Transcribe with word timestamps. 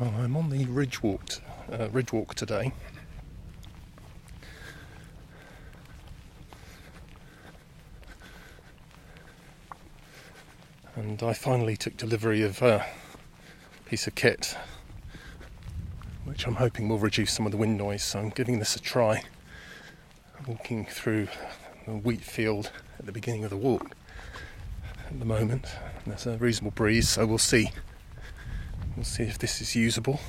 Well, 0.00 0.14
I'm 0.16 0.34
on 0.34 0.48
the 0.48 0.64
ridge 0.64 1.02
walk, 1.02 1.24
uh, 1.70 1.90
ridge 1.90 2.10
walk 2.10 2.34
today. 2.34 2.72
And 10.96 11.22
I 11.22 11.34
finally 11.34 11.76
took 11.76 11.98
delivery 11.98 12.42
of 12.42 12.62
a 12.62 12.86
piece 13.84 14.06
of 14.06 14.14
kit, 14.14 14.56
which 16.24 16.46
I'm 16.46 16.54
hoping 16.54 16.88
will 16.88 16.98
reduce 16.98 17.34
some 17.34 17.44
of 17.44 17.52
the 17.52 17.58
wind 17.58 17.76
noise. 17.76 18.02
So 18.02 18.20
I'm 18.20 18.30
giving 18.30 18.58
this 18.58 18.74
a 18.76 18.80
try. 18.80 19.24
Walking 20.46 20.86
through 20.86 21.28
a 21.86 21.90
wheat 21.90 22.22
field 22.22 22.72
at 22.98 23.04
the 23.04 23.12
beginning 23.12 23.44
of 23.44 23.50
the 23.50 23.58
walk 23.58 23.90
at 24.82 25.18
the 25.18 25.26
moment. 25.26 25.66
There's 26.06 26.26
a 26.26 26.38
reasonable 26.38 26.70
breeze, 26.70 27.10
so 27.10 27.26
we'll 27.26 27.36
see. 27.36 27.70
We'll 28.96 29.04
see 29.04 29.22
if 29.22 29.38
this 29.38 29.60
is 29.60 29.74
usable. 29.74 30.20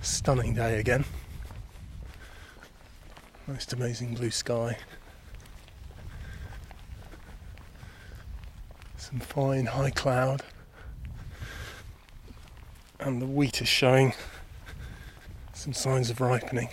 Stunning 0.00 0.54
day 0.54 0.80
again. 0.80 1.04
Most 3.46 3.72
amazing 3.72 4.14
blue 4.14 4.30
sky. 4.30 4.76
Some 8.96 9.20
fine 9.20 9.66
high 9.66 9.90
cloud. 9.90 10.42
And 12.98 13.22
the 13.22 13.26
wheat 13.26 13.62
is 13.62 13.68
showing 13.68 14.14
some 15.52 15.72
signs 15.72 16.10
of 16.10 16.20
ripening. 16.20 16.70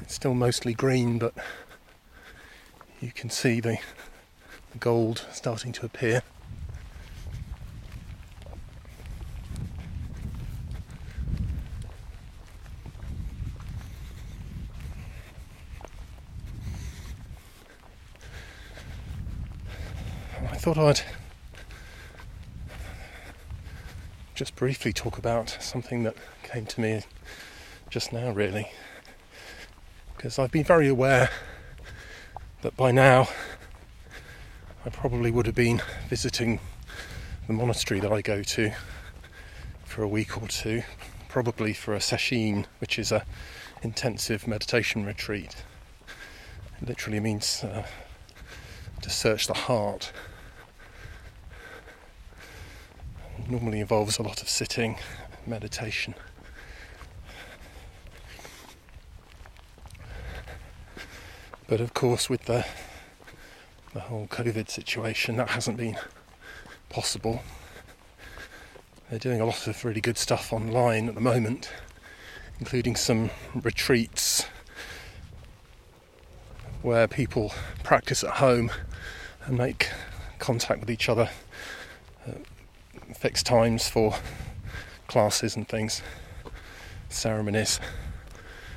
It's 0.00 0.14
still 0.14 0.34
mostly 0.34 0.74
green, 0.74 1.18
but 1.18 1.34
you 3.00 3.12
can 3.12 3.30
see 3.30 3.60
the, 3.60 3.78
the 4.72 4.78
gold 4.78 5.26
starting 5.30 5.72
to 5.72 5.86
appear. 5.86 6.22
I 20.50 20.56
thought 20.74 21.00
I'd 21.00 21.02
just 24.36 24.54
briefly 24.54 24.92
talk 24.92 25.18
about 25.18 25.56
something 25.58 26.04
that 26.04 26.14
came 26.44 26.64
to 26.66 26.80
me 26.80 27.02
just 27.88 28.12
now, 28.12 28.30
really. 28.30 28.70
Because 30.16 30.38
I've 30.38 30.52
been 30.52 30.62
very 30.62 30.86
aware 30.86 31.28
that 32.62 32.76
by 32.76 32.92
now 32.92 33.28
I 34.86 34.90
probably 34.90 35.32
would 35.32 35.46
have 35.46 35.56
been 35.56 35.82
visiting 36.08 36.60
the 37.48 37.52
monastery 37.52 37.98
that 37.98 38.12
I 38.12 38.20
go 38.20 38.44
to 38.44 38.70
for 39.84 40.04
a 40.04 40.08
week 40.08 40.40
or 40.40 40.46
two, 40.46 40.84
probably 41.28 41.72
for 41.72 41.96
a 41.96 41.98
sesshin, 41.98 42.66
which 42.78 42.96
is 42.96 43.10
a 43.10 43.24
intensive 43.82 44.46
meditation 44.46 45.04
retreat. 45.04 45.64
It 46.80 46.86
literally 46.86 47.18
means 47.18 47.64
uh, 47.64 47.84
to 49.02 49.10
search 49.10 49.48
the 49.48 49.54
heart. 49.54 50.12
It 53.29 53.29
normally 53.48 53.80
involves 53.80 54.18
a 54.18 54.22
lot 54.22 54.42
of 54.42 54.48
sitting, 54.48 54.96
meditation. 55.46 56.14
But 61.66 61.80
of 61.80 61.94
course, 61.94 62.28
with 62.28 62.44
the 62.46 62.66
the 63.92 64.00
whole 64.00 64.26
COVID 64.28 64.70
situation, 64.70 65.36
that 65.36 65.50
hasn't 65.50 65.76
been 65.76 65.96
possible. 66.88 67.42
They're 69.08 69.18
doing 69.18 69.40
a 69.40 69.44
lot 69.44 69.66
of 69.66 69.84
really 69.84 70.00
good 70.00 70.16
stuff 70.16 70.52
online 70.52 71.08
at 71.08 71.16
the 71.16 71.20
moment, 71.20 71.72
including 72.60 72.94
some 72.94 73.30
retreats 73.54 74.46
where 76.82 77.08
people 77.08 77.52
practice 77.82 78.22
at 78.22 78.34
home 78.34 78.70
and 79.44 79.58
make 79.58 79.90
contact 80.38 80.80
with 80.80 80.90
each 80.90 81.08
other, 81.08 81.28
fixed 83.20 83.44
times 83.44 83.86
for 83.86 84.14
classes 85.06 85.54
and 85.54 85.68
things, 85.68 86.00
ceremonies. 87.10 87.78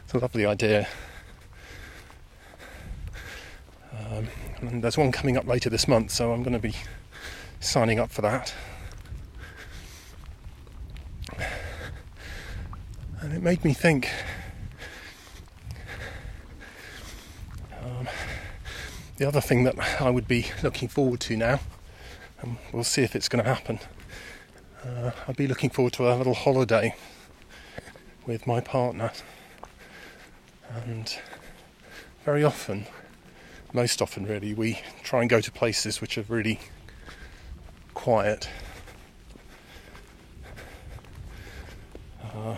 It's 0.03 0.13
a 0.13 0.17
lovely 0.17 0.45
idea. 0.45 0.85
Um, 3.93 4.27
and 4.59 4.83
there's 4.83 4.97
one 4.97 5.13
coming 5.13 5.37
up 5.37 5.47
later 5.47 5.69
this 5.69 5.87
month, 5.87 6.11
so 6.11 6.33
I'm 6.33 6.43
going 6.43 6.51
to 6.51 6.59
be 6.59 6.75
signing 7.61 7.99
up 7.99 8.11
for 8.11 8.21
that. 8.21 8.53
And 13.21 13.31
it 13.31 13.41
made 13.41 13.63
me 13.63 13.71
think 13.71 14.09
um, 17.81 18.09
the 19.15 19.25
other 19.25 19.39
thing 19.39 19.63
that 19.63 20.01
I 20.01 20.09
would 20.09 20.27
be 20.27 20.47
looking 20.61 20.89
forward 20.89 21.21
to 21.21 21.37
now, 21.37 21.61
and 22.41 22.57
we'll 22.73 22.83
see 22.83 23.03
if 23.03 23.15
it's 23.15 23.29
going 23.29 23.41
to 23.41 23.49
happen. 23.49 23.79
Uh, 24.85 25.11
I'd 25.29 25.37
be 25.37 25.47
looking 25.47 25.69
forward 25.69 25.93
to 25.93 26.11
a 26.11 26.15
little 26.15 26.33
holiday 26.33 26.93
with 28.25 28.45
my 28.45 28.59
partner, 28.59 29.11
and 30.85 31.17
very 32.25 32.43
often 32.43 32.85
most 33.71 34.01
often 34.01 34.25
really 34.25 34.53
we 34.53 34.79
try 35.01 35.21
and 35.21 35.29
go 35.29 35.39
to 35.39 35.51
places 35.51 36.01
which 36.01 36.17
are 36.17 36.25
really 36.27 36.59
quiet. 37.93 38.49
Uh, 42.21 42.57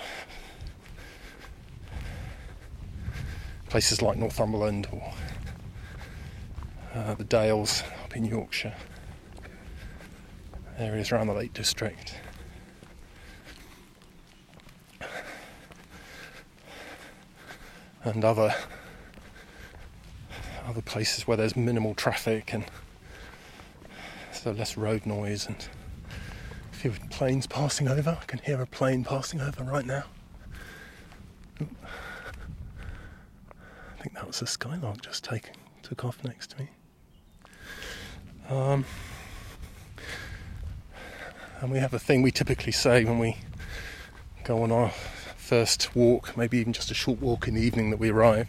places 3.69 4.01
like 4.01 4.17
Northumberland 4.17 4.87
or 4.91 5.13
uh, 6.95 7.13
the 7.13 7.23
Dales 7.23 7.83
up 8.03 8.15
in 8.15 8.25
Yorkshire 8.25 8.73
areas 10.77 11.11
around 11.11 11.27
the 11.27 11.33
Lake 11.33 11.53
District 11.53 12.15
and 18.03 18.23
other 18.23 18.53
other 20.67 20.81
places 20.81 21.27
where 21.27 21.37
there's 21.37 21.55
minimal 21.55 21.93
traffic 21.93 22.53
and 22.53 22.65
so 24.31 24.51
less 24.51 24.77
road 24.77 25.05
noise 25.05 25.45
and 25.47 25.67
a 26.71 26.75
few 26.75 26.91
planes 27.09 27.47
passing 27.47 27.87
over. 27.87 28.17
I 28.21 28.25
can 28.25 28.39
hear 28.39 28.61
a 28.61 28.67
plane 28.67 29.03
passing 29.03 29.41
over 29.41 29.63
right 29.63 29.85
now. 29.85 30.03
I 31.59 31.65
think 34.01 34.15
that 34.15 34.27
was 34.27 34.41
a 34.41 34.47
skylark 34.47 35.01
just 35.01 35.23
taking 35.23 35.55
took 35.85 36.03
off 36.03 36.23
next 36.23 36.49
to 36.51 36.59
me. 36.59 36.69
Um, 38.49 38.85
and 41.61 41.71
we 41.71 41.79
have 41.79 41.93
a 41.93 41.99
thing 41.99 42.21
we 42.21 42.31
typically 42.31 42.71
say 42.71 43.03
when 43.03 43.19
we 43.19 43.37
go 44.43 44.63
on 44.63 44.71
our 44.71 44.91
first 45.35 45.95
walk, 45.95 46.35
maybe 46.37 46.57
even 46.57 46.73
just 46.73 46.91
a 46.91 46.93
short 46.93 47.19
walk 47.19 47.47
in 47.47 47.55
the 47.55 47.61
evening 47.61 47.89
that 47.91 47.97
we 47.97 48.09
arrive 48.09 48.47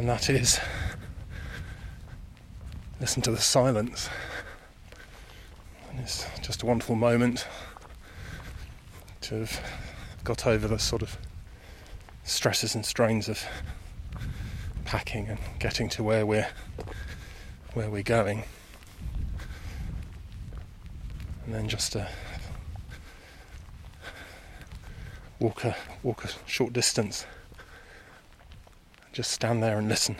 and 0.00 0.08
that 0.08 0.30
is 0.30 0.58
listen 3.00 3.20
to 3.20 3.30
the 3.30 3.36
silence. 3.36 4.08
And 5.90 6.00
it's 6.00 6.26
just 6.40 6.62
a 6.62 6.66
wonderful 6.66 6.94
moment 6.94 7.46
to 9.20 9.40
have 9.40 9.60
got 10.24 10.46
over 10.46 10.66
the 10.66 10.78
sort 10.78 11.02
of 11.02 11.18
stresses 12.24 12.74
and 12.74 12.86
strains 12.86 13.28
of 13.28 13.44
packing 14.86 15.28
and 15.28 15.38
getting 15.58 15.90
to 15.90 16.02
where 16.02 16.24
we're 16.24 16.48
where 17.74 17.90
we're 17.90 18.02
going. 18.02 18.44
And 21.50 21.58
then 21.58 21.68
just 21.68 21.90
to 21.94 22.08
walk 25.40 25.64
a 25.64 25.74
walk 26.04 26.24
a 26.24 26.28
short 26.48 26.72
distance 26.72 27.26
just 29.12 29.32
stand 29.32 29.60
there 29.60 29.76
and 29.76 29.88
listen. 29.88 30.14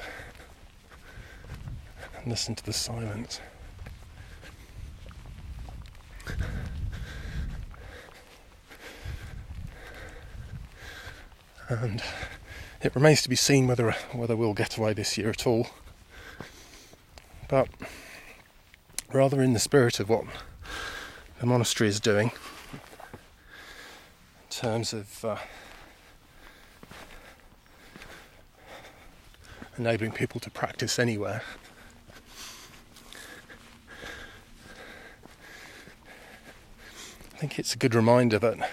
And 2.19 2.27
listen 2.27 2.57
to 2.57 2.65
the 2.65 2.73
silence. 2.73 3.41
And 11.69 12.03
it 12.83 12.93
remains 12.97 13.23
to 13.23 13.29
be 13.29 13.37
seen 13.37 13.69
whether 13.69 13.93
whether 14.11 14.35
we'll 14.35 14.53
get 14.53 14.77
away 14.77 14.95
this 14.95 15.17
year 15.17 15.31
at 15.31 15.47
all. 15.47 15.69
But 17.47 17.69
rather 19.13 19.41
in 19.41 19.53
the 19.53 19.61
spirit 19.61 20.01
of 20.01 20.09
what 20.09 20.25
the 21.41 21.47
monastery 21.47 21.89
is 21.89 21.99
doing 21.99 22.31
in 22.73 22.79
terms 24.51 24.93
of 24.93 25.25
uh, 25.25 25.37
enabling 29.79 30.13
people 30.13 30.39
to 30.39 30.51
practice 30.51 30.99
anywhere. 30.99 31.43
I 37.33 37.39
think 37.39 37.59
it's 37.59 37.75
a 37.75 37.79
good 37.79 37.95
reminder 37.95 38.39
that 38.39 38.71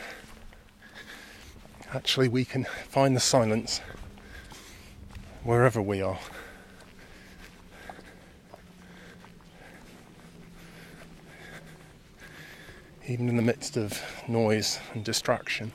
actually 1.94 2.28
we 2.28 2.44
can 2.44 2.66
find 2.90 3.16
the 3.16 3.22
silence 3.22 3.80
wherever 5.44 5.82
we 5.82 6.02
are. 6.02 6.20
Even 13.08 13.30
in 13.30 13.38
the 13.38 13.42
midst 13.42 13.78
of 13.78 14.02
noise 14.28 14.80
and 14.94 15.04
distraction. 15.04 15.72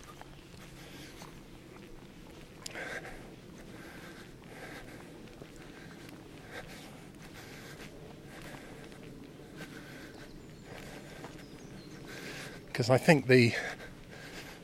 because 12.82 12.88
I 12.88 12.98
think 12.98 13.28
the 13.28 13.52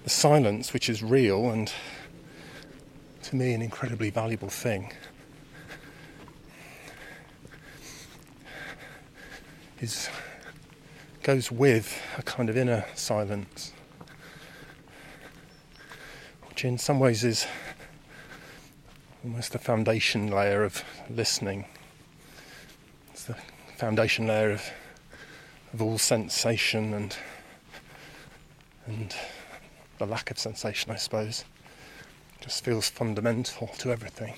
the 0.02 0.10
silence, 0.10 0.72
which 0.72 0.88
is 0.88 1.04
real 1.04 1.50
and 1.50 1.70
to 3.22 3.36
me 3.36 3.52
an 3.52 3.62
incredibly 3.62 4.10
valuable 4.10 4.48
thing, 4.48 4.92
is 9.80 10.08
goes 11.28 11.52
with 11.52 12.00
a 12.16 12.22
kind 12.22 12.48
of 12.48 12.56
inner 12.56 12.86
silence, 12.94 13.74
which 16.48 16.64
in 16.64 16.78
some 16.78 16.98
ways 16.98 17.22
is 17.22 17.46
almost 19.22 19.52
the 19.52 19.58
foundation 19.58 20.28
layer 20.28 20.64
of 20.64 20.82
listening. 21.10 21.66
It's 23.12 23.24
the 23.24 23.36
foundation 23.76 24.26
layer 24.26 24.52
of 24.52 24.70
of 25.74 25.82
all 25.82 25.98
sensation 25.98 26.94
and 26.94 27.14
and 28.86 29.14
the 29.98 30.06
lack 30.06 30.30
of 30.30 30.38
sensation, 30.38 30.90
I 30.90 30.96
suppose, 30.96 31.44
just 32.40 32.64
feels 32.64 32.88
fundamental 32.88 33.66
to 33.80 33.92
everything. 33.92 34.32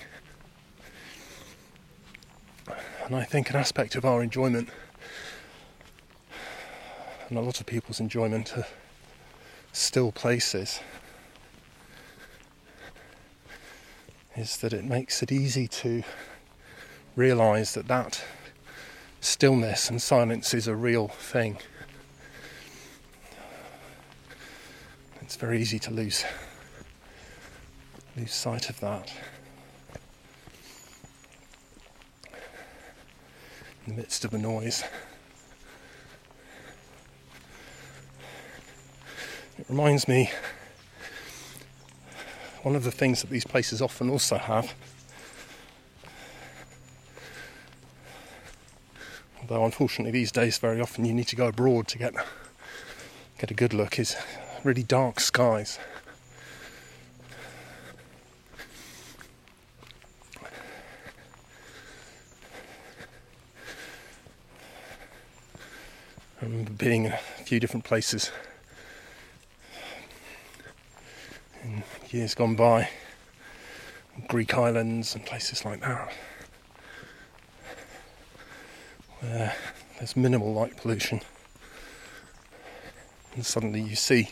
And 3.05 3.15
I 3.15 3.23
think 3.23 3.49
an 3.49 3.55
aspect 3.55 3.95
of 3.95 4.03
our 4.03 4.21
enjoyment, 4.21 4.67
and 7.31 7.39
a 7.39 7.41
lot 7.41 7.61
of 7.61 7.65
people's 7.65 8.01
enjoyment, 8.01 8.57
of 8.57 8.67
still 9.71 10.11
places, 10.11 10.81
is 14.35 14.57
that 14.57 14.73
it 14.73 14.83
makes 14.83 15.23
it 15.23 15.31
easy 15.31 15.65
to 15.65 16.03
realize 17.15 17.73
that 17.73 17.87
that 17.87 18.21
stillness 19.21 19.89
and 19.89 20.01
silence 20.01 20.53
is 20.53 20.67
a 20.67 20.75
real 20.75 21.07
thing. 21.07 21.57
it's 25.21 25.37
very 25.37 25.61
easy 25.61 25.79
to 25.79 25.91
lose 25.91 26.25
lose 28.17 28.33
sight 28.33 28.69
of 28.69 28.77
that 28.81 29.13
in 33.85 33.95
the 33.95 34.01
midst 34.01 34.25
of 34.25 34.31
the 34.31 34.37
noise. 34.37 34.83
Reminds 39.71 40.05
me 40.05 40.29
one 42.63 42.75
of 42.75 42.83
the 42.83 42.91
things 42.91 43.21
that 43.21 43.29
these 43.29 43.45
places 43.45 43.81
often 43.81 44.09
also 44.09 44.35
have. 44.37 44.75
Although 49.39 49.63
unfortunately 49.63 50.11
these 50.11 50.29
days 50.29 50.57
very 50.57 50.81
often 50.81 51.05
you 51.05 51.13
need 51.13 51.29
to 51.29 51.37
go 51.37 51.47
abroad 51.47 51.87
to 51.87 51.97
get 51.97 52.13
get 53.39 53.49
a 53.49 53.53
good 53.53 53.73
look 53.73 53.97
is 53.97 54.17
really 54.65 54.83
dark 54.83 55.21
skies. 55.21 55.79
I 66.41 66.43
remember 66.45 66.71
being 66.71 67.05
in 67.05 67.13
a 67.13 67.17
few 67.45 67.61
different 67.61 67.85
places 67.85 68.31
years 72.13 72.35
gone 72.35 72.55
by, 72.55 72.89
Greek 74.27 74.53
islands 74.53 75.15
and 75.15 75.25
places 75.25 75.63
like 75.63 75.79
that, 75.81 76.13
where 79.19 79.55
there's 79.97 80.15
minimal 80.15 80.53
light 80.53 80.75
pollution, 80.77 81.21
and 83.35 83.45
suddenly 83.45 83.81
you 83.81 83.95
see 83.95 84.31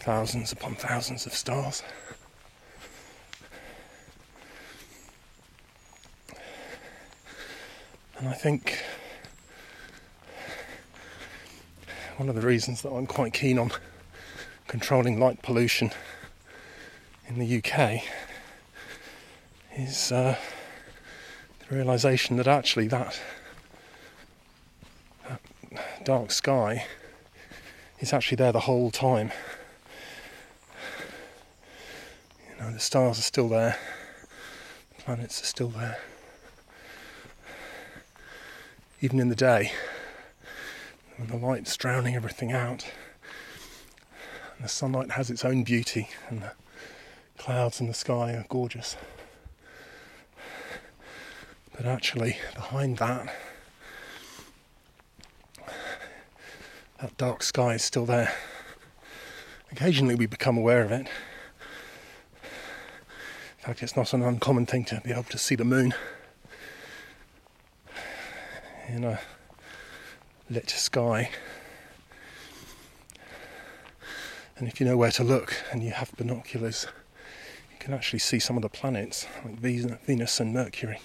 thousands 0.00 0.52
upon 0.52 0.74
thousands 0.74 1.26
of 1.26 1.32
stars. 1.32 1.82
And 8.18 8.28
I 8.28 8.34
think 8.34 8.82
one 12.16 12.28
of 12.28 12.34
the 12.34 12.40
reasons 12.40 12.82
that 12.82 12.90
I'm 12.90 13.06
quite 13.06 13.32
keen 13.32 13.58
on 13.58 13.70
controlling 14.68 15.20
light 15.20 15.42
pollution 15.42 15.90
in 17.28 17.38
the 17.38 17.58
UK 17.58 18.02
is 19.76 20.12
uh, 20.12 20.36
the 21.68 21.74
realization 21.74 22.36
that 22.36 22.46
actually 22.46 22.86
that, 22.88 23.20
that 25.28 25.40
dark 26.04 26.30
sky 26.30 26.86
is 27.98 28.12
actually 28.12 28.36
there 28.36 28.52
the 28.52 28.60
whole 28.60 28.90
time. 28.90 29.32
You 32.48 32.64
know, 32.64 32.72
the 32.72 32.80
stars 32.80 33.18
are 33.18 33.22
still 33.22 33.48
there, 33.48 33.76
the 34.96 35.02
planets 35.02 35.42
are 35.42 35.46
still 35.46 35.68
there. 35.68 35.98
Even 39.00 39.20
in 39.20 39.28
the 39.28 39.34
day, 39.36 39.72
when 41.16 41.28
the 41.28 41.36
light's 41.36 41.76
drowning 41.76 42.14
everything 42.14 42.52
out, 42.52 42.86
and 44.56 44.64
the 44.64 44.68
sunlight 44.68 45.12
has 45.12 45.28
its 45.28 45.44
own 45.44 45.64
beauty, 45.64 46.08
and 46.28 46.42
the 46.42 46.52
clouds 47.38 47.80
in 47.80 47.86
the 47.86 47.94
sky 47.94 48.32
are 48.32 48.46
gorgeous. 48.48 48.96
But 51.76 51.86
actually, 51.86 52.38
behind 52.54 52.98
that, 52.98 53.34
that 57.00 57.16
dark 57.16 57.42
sky 57.42 57.74
is 57.74 57.84
still 57.84 58.06
there. 58.06 58.32
Occasionally 59.70 60.14
we 60.14 60.26
become 60.26 60.56
aware 60.56 60.82
of 60.82 60.90
it, 60.90 61.06
In 63.58 63.64
fact, 63.64 63.82
it's 63.82 63.96
not 63.96 64.12
an 64.12 64.22
uncommon 64.22 64.64
thing 64.64 64.84
to 64.84 65.00
be 65.04 65.10
able 65.10 65.24
to 65.24 65.38
see 65.38 65.56
the 65.56 65.64
moon 65.64 65.92
in 68.88 69.02
a 69.02 69.18
lit 70.48 70.70
sky. 70.70 71.30
And 74.56 74.68
if 74.68 74.78
you 74.80 74.86
know 74.86 74.96
where 74.96 75.10
to 75.10 75.24
look 75.24 75.54
and 75.72 75.82
you 75.82 75.90
have 75.90 76.12
binoculars, 76.16 76.86
can 77.86 77.94
actually 77.94 78.18
see 78.18 78.40
some 78.40 78.56
of 78.56 78.62
the 78.62 78.68
planets, 78.68 79.28
like 79.44 79.60
Venus 79.60 80.40
and 80.40 80.52
Mercury, 80.52 80.98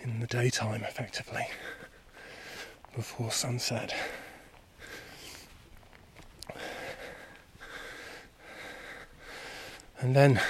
in 0.00 0.18
the 0.18 0.26
daytime 0.26 0.82
effectively, 0.82 1.46
before 2.96 3.30
sunset. 3.30 3.94
And 10.00 10.16
then 10.16 10.40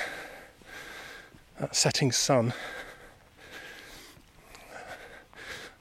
that 1.60 1.76
setting 1.76 2.10
sun, 2.10 2.54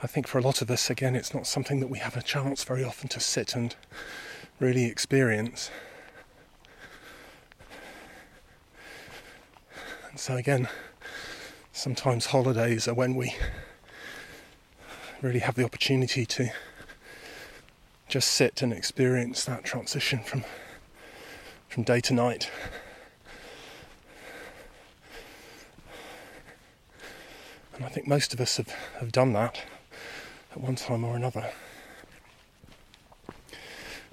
I 0.03 0.07
think 0.07 0.27
for 0.27 0.39
a 0.39 0.41
lot 0.41 0.61
of 0.61 0.69
us, 0.69 0.89
again, 0.89 1.15
it's 1.15 1.33
not 1.33 1.47
something 1.47 1.79
that 1.79 1.87
we 1.87 1.99
have 1.99 2.17
a 2.17 2.21
chance 2.21 2.65
very 2.65 2.83
often 2.83 3.07
to 3.07 3.21
sit 3.21 3.55
and 3.55 3.73
really 4.59 4.87
experience. 4.87 5.71
So, 10.15 10.36
again, 10.36 10.68
sometimes 11.72 12.27
holidays 12.27 12.88
are 12.88 12.94
when 12.94 13.15
we 13.15 13.34
really 15.22 15.39
have 15.39 15.56
the 15.56 15.63
opportunity 15.63 16.25
to 16.25 16.51
just 18.10 18.27
sit 18.27 18.62
and 18.62 18.74
experience 18.74 19.46
that 19.46 19.63
transition 19.63 20.20
from 20.20 20.44
from 21.70 21.84
day 21.84 22.01
to 22.01 22.13
night. 22.13 22.51
And 27.74 27.86
I 27.86 27.88
think 27.88 28.06
most 28.06 28.34
of 28.34 28.41
us 28.41 28.58
have, 28.58 28.68
have 29.00 29.13
done 29.13 29.32
that 29.34 29.63
at 30.51 30.60
one 30.60 30.75
time 30.75 31.06
or 31.06 31.15
another. 31.15 31.50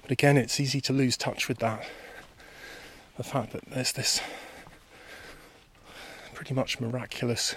But 0.01 0.11
again, 0.11 0.37
it's 0.37 0.61
easy 0.61 0.79
to 0.79 0.93
lose 0.93 1.17
touch 1.17 1.49
with 1.49 1.57
that. 1.57 1.85
The 3.17 3.23
fact 3.23 3.51
that 3.51 3.65
there's 3.65 3.91
this 3.91 4.21
pretty 6.39 6.53
much 6.53 6.79
miraculous 6.79 7.53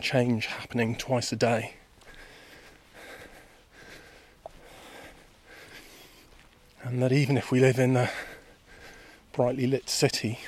change 0.00 0.46
happening 0.46 0.96
twice 0.96 1.30
a 1.30 1.36
day. 1.36 1.74
And 6.82 7.02
that 7.02 7.12
even 7.12 7.36
if 7.36 7.50
we 7.50 7.60
live 7.60 7.78
in 7.78 7.98
a 7.98 8.08
brightly 9.34 9.66
lit 9.66 9.90
city 9.90 10.38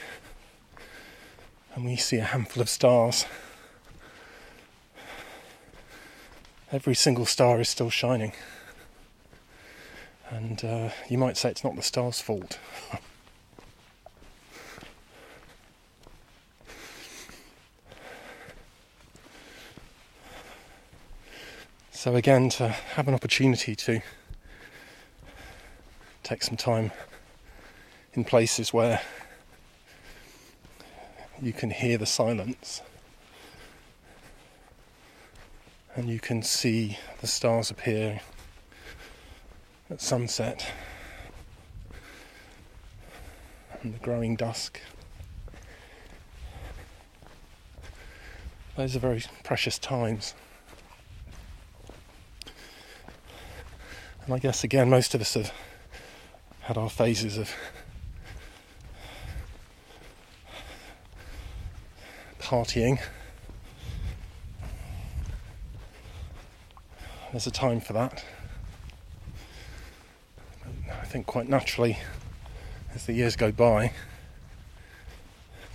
and 1.74 1.84
we 1.84 1.96
see 1.96 2.16
a 2.16 2.24
handful 2.24 2.62
of 2.62 2.70
stars, 2.70 3.26
every 6.72 6.94
single 6.94 7.26
star 7.26 7.60
is 7.60 7.68
still 7.68 7.90
shining. 7.90 8.32
And 10.30 10.64
uh, 10.64 10.88
you 11.10 11.18
might 11.18 11.36
say 11.36 11.50
it's 11.50 11.62
not 11.62 11.76
the 11.76 11.82
star's 11.82 12.22
fault. 12.22 12.58
so, 21.98 22.14
again, 22.14 22.48
to 22.48 22.68
have 22.68 23.08
an 23.08 23.14
opportunity 23.14 23.74
to 23.74 24.00
take 26.22 26.44
some 26.44 26.56
time 26.56 26.92
in 28.14 28.22
places 28.22 28.72
where 28.72 29.00
you 31.42 31.52
can 31.52 31.70
hear 31.70 31.98
the 31.98 32.06
silence 32.06 32.82
and 35.96 36.08
you 36.08 36.20
can 36.20 36.40
see 36.40 36.96
the 37.20 37.26
stars 37.26 37.68
appear 37.68 38.20
at 39.90 40.00
sunset 40.00 40.70
and 43.82 43.92
the 43.92 43.98
growing 43.98 44.36
dusk. 44.36 44.80
Those 48.76 48.94
are 48.94 49.00
very 49.00 49.24
precious 49.42 49.80
times. 49.80 50.34
And 54.28 54.34
I 54.34 54.40
guess 54.40 54.62
again, 54.62 54.90
most 54.90 55.14
of 55.14 55.22
us 55.22 55.32
have 55.32 55.54
had 56.60 56.76
our 56.76 56.90
phases 56.90 57.38
of 57.38 57.50
partying. 62.38 63.00
There's 67.32 67.46
a 67.46 67.50
time 67.50 67.80
for 67.80 67.94
that. 67.94 68.22
I 70.90 71.06
think 71.06 71.24
quite 71.24 71.48
naturally, 71.48 71.96
as 72.94 73.06
the 73.06 73.14
years 73.14 73.34
go 73.34 73.50
by, 73.50 73.92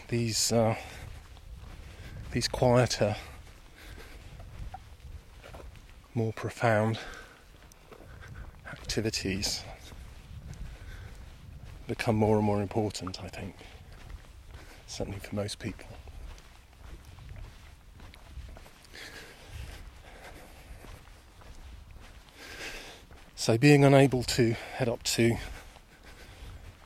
these 0.09 0.51
uh, 0.51 0.75
these 2.31 2.47
quieter, 2.47 3.15
more 6.13 6.33
profound 6.33 6.99
activities 8.93 9.63
become 11.87 12.15
more 12.15 12.37
and 12.37 12.45
more 12.45 12.61
important, 12.61 13.19
I 13.23 13.27
think. 13.27 13.55
Certainly 14.85 15.17
for 15.17 15.35
most 15.35 15.57
people. 15.57 15.87
So, 23.35 23.57
being 23.57 23.83
unable 23.83 24.21
to 24.21 24.55
head 24.75 24.87
up 24.87 25.01
to 25.03 25.37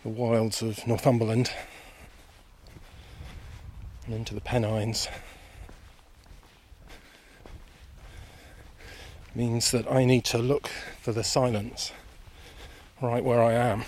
the 0.04 0.10
wilds 0.10 0.62
of 0.62 0.88
Northumberland 0.88 1.52
and 4.06 4.16
into 4.16 4.34
the 4.34 4.40
Pennines 4.40 5.10
means 9.38 9.70
that 9.70 9.90
I 9.90 10.04
need 10.04 10.26
to 10.26 10.40
look 10.40 10.68
for 11.00 11.12
the 11.12 11.24
silence 11.24 11.92
right 13.00 13.24
where 13.24 13.40
I 13.40 13.54
am 13.54 13.84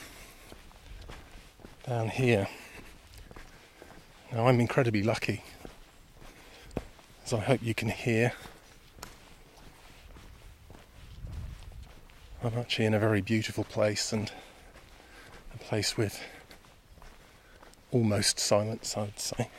down 1.88 2.10
here. 2.10 2.48
Now 4.32 4.48
I'm 4.48 4.60
incredibly 4.60 5.02
lucky, 5.02 5.44
as 7.26 7.34
I 7.34 7.40
hope 7.40 7.64
you 7.64 7.74
can 7.74 7.90
hear. 7.90 8.34
I'm 12.44 12.56
actually 12.56 12.86
in 12.86 12.94
a 12.94 13.00
very 13.00 13.22
beautiful 13.22 13.64
place 13.64 14.14
and 14.14 14.32
a 15.56 15.58
place 15.58 15.98
with 15.98 16.22
almost 17.92 18.40
silence, 18.40 18.96
I 18.96 19.02
would 19.02 19.20
say. 19.20 19.50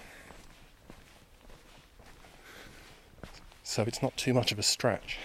So 3.65 3.83
it's 3.83 4.01
not 4.01 4.17
too 4.17 4.33
much 4.33 4.53
of 4.53 4.59
a 4.61 4.63
stretch. 4.63 5.19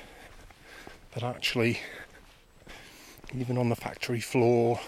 But 1.15 1.24
actually, 1.24 1.79
even 3.34 3.57
on 3.57 3.69
the 3.69 3.75
factory 3.77 4.19
floor, 4.19 4.81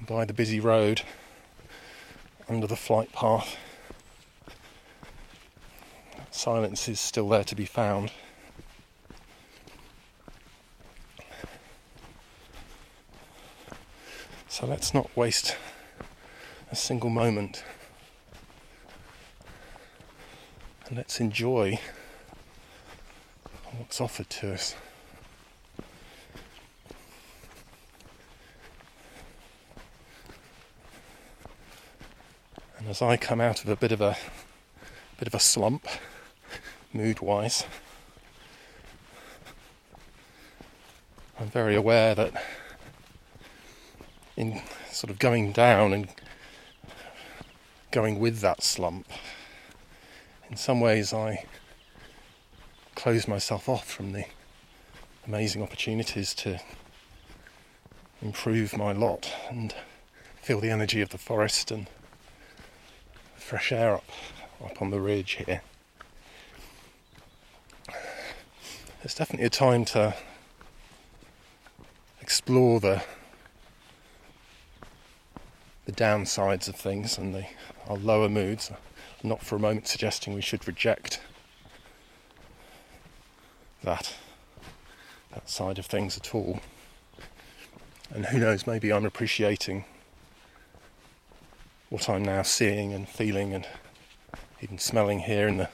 by 0.00 0.24
the 0.24 0.32
busy 0.32 0.60
road 0.60 1.02
under 2.48 2.66
the 2.66 2.74
flight 2.74 3.12
path. 3.12 3.58
Silence 6.30 6.88
is 6.88 6.98
still 6.98 7.28
there 7.28 7.44
to 7.44 7.54
be 7.54 7.66
found. 7.66 8.12
So 14.48 14.66
let's 14.66 14.94
not 14.94 15.14
waste 15.14 15.54
a 16.72 16.76
single 16.76 17.10
moment 17.10 17.62
and 20.86 20.96
let's 20.96 21.20
enjoy 21.20 21.78
what's 23.78 24.00
offered 24.00 24.28
to 24.28 24.52
us. 24.52 24.74
And 32.78 32.88
as 32.88 33.00
I 33.00 33.16
come 33.16 33.40
out 33.40 33.62
of 33.62 33.68
a 33.70 33.76
bit 33.76 33.92
of 33.92 34.00
a 34.00 34.16
bit 35.18 35.28
of 35.28 35.34
a 35.34 35.40
slump, 35.40 35.86
mood-wise, 36.92 37.64
I'm 41.38 41.48
very 41.48 41.76
aware 41.76 42.14
that 42.14 42.32
in 44.36 44.60
sort 44.90 45.10
of 45.10 45.18
going 45.18 45.52
down 45.52 45.92
and 45.92 46.08
going 47.90 48.18
with 48.18 48.40
that 48.40 48.62
slump, 48.62 49.08
in 50.50 50.56
some 50.56 50.80
ways 50.80 51.12
I 51.12 51.44
close 52.98 53.28
myself 53.28 53.68
off 53.68 53.88
from 53.88 54.10
the 54.10 54.24
amazing 55.24 55.62
opportunities 55.62 56.34
to 56.34 56.58
improve 58.20 58.76
my 58.76 58.90
lot 58.90 59.32
and 59.48 59.72
feel 60.42 60.58
the 60.58 60.68
energy 60.68 61.00
of 61.00 61.10
the 61.10 61.16
forest 61.16 61.70
and 61.70 61.86
fresh 63.36 63.70
air 63.70 63.94
up, 63.94 64.10
up 64.64 64.82
on 64.82 64.90
the 64.90 65.00
ridge 65.00 65.44
here. 65.46 65.62
It's 69.04 69.14
definitely 69.14 69.46
a 69.46 69.50
time 69.50 69.84
to 69.86 70.16
explore 72.20 72.80
the 72.80 73.04
the 75.84 75.92
downsides 75.92 76.68
of 76.68 76.74
things 76.74 77.16
and 77.16 77.32
the 77.32 77.46
our 77.88 77.96
lower 77.96 78.28
moods. 78.28 78.72
I'm 79.22 79.28
not 79.28 79.44
for 79.44 79.54
a 79.54 79.60
moment 79.60 79.86
suggesting 79.86 80.34
we 80.34 80.40
should 80.40 80.66
reject 80.66 81.20
that 83.82 84.14
that 85.32 85.48
side 85.48 85.78
of 85.78 85.86
things 85.86 86.16
at 86.16 86.34
all. 86.34 86.60
And 88.10 88.26
who 88.26 88.38
knows, 88.38 88.66
maybe 88.66 88.92
I'm 88.92 89.04
appreciating 89.04 89.84
what 91.90 92.08
I'm 92.08 92.24
now 92.24 92.42
seeing 92.42 92.92
and 92.92 93.08
feeling 93.08 93.54
and 93.54 93.66
even 94.60 94.78
smelling 94.78 95.20
here 95.20 95.48
in 95.48 95.58
the 95.58 95.68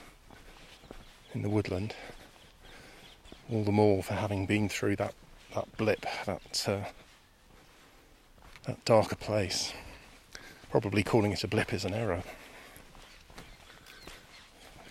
in 1.32 1.42
the 1.42 1.48
woodland. 1.48 1.94
All 3.50 3.64
the 3.64 3.72
more 3.72 4.02
for 4.02 4.14
having 4.14 4.46
been 4.46 4.68
through 4.68 4.96
that 4.96 5.14
that 5.54 5.76
blip, 5.76 6.06
that 6.26 6.64
uh, 6.68 6.84
that 8.66 8.84
darker 8.84 9.16
place. 9.16 9.72
Probably 10.70 11.04
calling 11.04 11.30
it 11.30 11.44
a 11.44 11.48
blip 11.48 11.72
is 11.72 11.84
an 11.84 11.94
error 11.94 12.24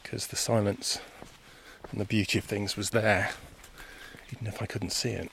because 0.01 0.27
the 0.27 0.35
silence 0.35 0.99
and 1.93 2.01
the 2.01 2.05
beauty 2.05 2.39
of 2.39 2.43
things 2.43 2.75
was 2.75 2.89
there, 2.89 3.29
even 4.31 4.47
if 4.47 4.63
I 4.63 4.65
couldn't 4.65 4.89
see 4.89 5.11
it. 5.11 5.31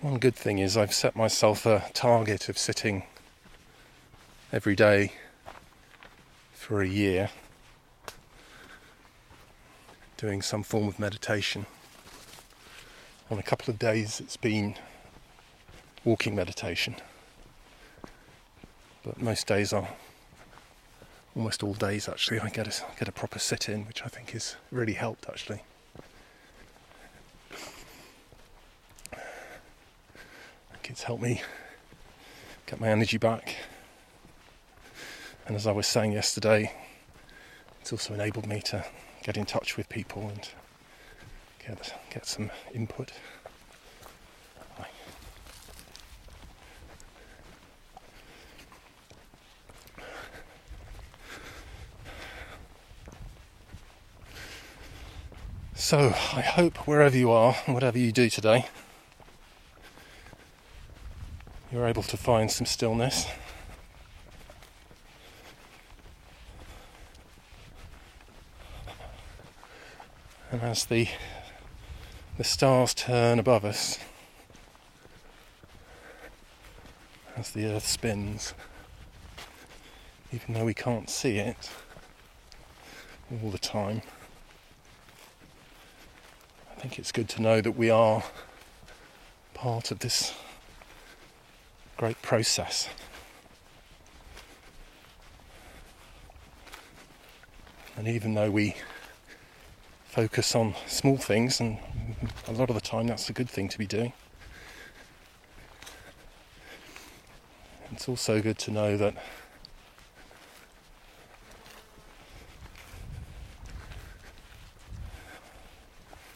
One 0.00 0.18
good 0.18 0.34
thing 0.34 0.58
is 0.58 0.74
I've 0.74 0.94
set 0.94 1.14
myself 1.14 1.66
a 1.66 1.90
target 1.92 2.48
of 2.48 2.56
sitting 2.56 3.02
every 4.50 4.74
day 4.74 5.12
for 6.54 6.80
a 6.80 6.88
year 6.88 7.28
doing 10.16 10.40
some 10.40 10.62
form 10.62 10.88
of 10.88 10.98
meditation. 10.98 11.66
On 13.30 13.38
a 13.38 13.42
couple 13.42 13.70
of 13.70 13.78
days 13.78 14.20
it's 14.20 14.36
been 14.36 14.74
walking 16.04 16.34
meditation. 16.34 16.96
but 19.04 19.20
most 19.20 19.46
days 19.46 19.72
are 19.72 19.88
almost 21.36 21.62
all 21.62 21.74
days 21.74 22.08
actually. 22.08 22.40
I 22.40 22.48
get 22.48 22.66
a 22.66 22.84
get 22.98 23.08
a 23.08 23.12
proper 23.12 23.38
sit 23.38 23.68
in, 23.68 23.86
which 23.86 24.02
I 24.04 24.08
think 24.08 24.30
has 24.30 24.56
really 24.70 24.94
helped 24.94 25.28
actually. 25.28 25.62
It's 30.98 31.04
helped 31.04 31.22
me 31.22 31.42
get 32.66 32.80
my 32.80 32.88
energy 32.88 33.18
back. 33.18 33.54
And 35.46 35.54
as 35.54 35.64
I 35.64 35.70
was 35.70 35.86
saying 35.86 36.10
yesterday, 36.10 36.72
it's 37.80 37.92
also 37.92 38.14
enabled 38.14 38.48
me 38.48 38.60
to 38.62 38.84
get 39.22 39.36
in 39.36 39.46
touch 39.46 39.76
with 39.76 39.88
people 39.88 40.28
and 40.28 40.48
get 41.68 41.94
get 42.10 42.26
some 42.26 42.50
input. 42.74 43.12
So, 55.74 56.08
I 56.34 56.42
hope 56.42 56.76
wherever 56.86 57.16
you 57.16 57.30
are, 57.30 57.54
whatever 57.64 57.98
you 57.98 58.12
do 58.12 58.28
today, 58.28 58.66
you're 61.72 61.86
able 61.86 62.02
to 62.02 62.16
find 62.18 62.50
some 62.50 62.66
stillness. 62.66 63.26
And 70.52 70.60
as 70.60 70.84
the 70.84 71.08
the 72.38 72.44
stars 72.44 72.94
turn 72.94 73.40
above 73.40 73.64
us, 73.64 73.98
as 77.36 77.50
the 77.50 77.66
earth 77.66 77.84
spins, 77.84 78.54
even 80.32 80.54
though 80.54 80.64
we 80.64 80.72
can't 80.72 81.10
see 81.10 81.38
it 81.38 81.68
all 83.42 83.50
the 83.50 83.58
time. 83.58 84.02
I 86.70 86.80
think 86.80 86.96
it's 86.96 87.10
good 87.10 87.28
to 87.30 87.42
know 87.42 87.60
that 87.60 87.72
we 87.72 87.90
are 87.90 88.22
part 89.52 89.90
of 89.90 89.98
this 89.98 90.32
great 91.96 92.22
process. 92.22 92.88
And 97.96 98.06
even 98.06 98.34
though 98.34 98.52
we 98.52 98.76
focus 100.08 100.54
on 100.54 100.74
small 100.86 101.18
things, 101.18 101.60
and 101.60 101.78
a 102.48 102.52
lot 102.52 102.70
of 102.70 102.74
the 102.74 102.80
time 102.80 103.06
that's 103.06 103.28
a 103.28 103.32
good 103.32 103.48
thing 103.48 103.68
to 103.68 103.78
be 103.78 103.86
doing, 103.86 104.12
it's 107.92 108.08
also 108.08 108.40
good 108.40 108.58
to 108.58 108.70
know 108.70 108.96
that 108.96 109.14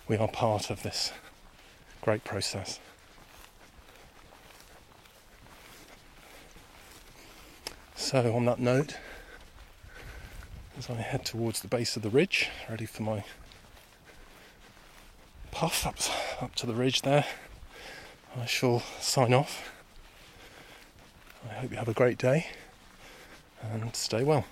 we 0.06 0.16
are 0.16 0.28
part 0.28 0.70
of 0.70 0.82
this 0.82 1.10
great 2.02 2.22
process. 2.24 2.78
So, 7.96 8.34
on 8.34 8.44
that 8.44 8.58
note, 8.58 8.98
as 10.76 10.90
I 10.90 10.94
head 10.94 11.24
towards 11.24 11.62
the 11.62 11.68
base 11.68 11.96
of 11.96 12.02
the 12.02 12.10
ridge, 12.10 12.50
ready 12.68 12.84
for 12.84 13.02
my 13.02 13.24
puff 15.52 15.86
up, 15.86 16.42
up 16.42 16.54
to 16.56 16.66
the 16.66 16.74
ridge 16.74 17.02
there, 17.02 17.24
I 18.36 18.46
shall 18.46 18.80
sign 18.98 19.32
off. 19.32 19.70
I 21.48 21.54
hope 21.54 21.70
you 21.70 21.76
have 21.76 21.88
a 21.88 21.94
great 21.94 22.18
day 22.18 22.46
and 23.62 23.94
stay 23.94 24.24
well. 24.24 24.44